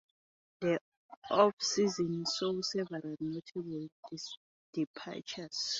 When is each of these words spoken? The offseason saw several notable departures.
The 0.61 0.79
offseason 1.29 2.25
saw 2.27 2.59
several 2.63 3.15
notable 3.19 3.87
departures. 4.73 5.45